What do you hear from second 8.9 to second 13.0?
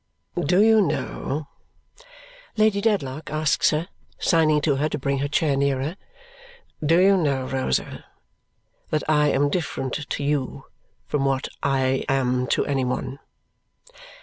I am different to you from what I am to any